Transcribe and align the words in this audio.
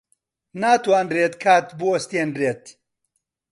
ناتوانرێت 0.61 1.33
کات 1.43 1.67
بوەستێنرێت. 1.79 2.63